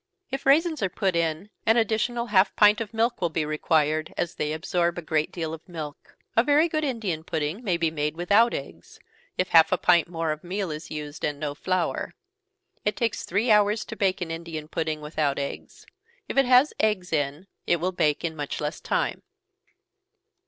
If 0.31 0.47
raisins 0.47 0.81
are 0.81 0.89
put 0.89 1.15
in, 1.15 1.51
an 1.67 1.77
additional 1.77 2.25
half 2.33 2.55
pint 2.55 2.81
of 2.81 2.91
milk 2.91 3.21
will 3.21 3.29
be 3.29 3.45
required, 3.45 4.11
as 4.17 4.33
they 4.33 4.51
absorb 4.51 4.97
a 4.97 5.01
great 5.03 5.31
deal 5.31 5.53
of 5.53 5.69
milk. 5.69 6.17
A 6.35 6.41
very 6.41 6.67
good 6.67 6.83
Indian 6.83 7.23
pudding 7.23 7.63
may 7.63 7.77
be 7.77 7.91
made 7.91 8.15
without 8.15 8.51
eggs, 8.51 8.99
if 9.37 9.49
half 9.49 9.71
a 9.71 9.77
pint 9.77 10.07
more 10.07 10.31
of 10.31 10.43
meal 10.43 10.71
is 10.71 10.89
used, 10.89 11.23
and 11.23 11.39
no 11.39 11.53
flour. 11.53 12.15
It 12.83 12.95
takes 12.95 13.25
three 13.25 13.51
hours 13.51 13.85
to 13.85 13.95
bake 13.95 14.21
an 14.21 14.31
Indian 14.31 14.67
pudding 14.67 15.01
without 15.01 15.37
eggs 15.37 15.85
if 16.27 16.35
it 16.35 16.45
has 16.45 16.73
eggs 16.79 17.13
in, 17.13 17.45
it 17.67 17.75
will 17.75 17.91
bake 17.91 18.23
in 18.25 18.35
much 18.35 18.59
less 18.59 18.79
time. 18.81 19.21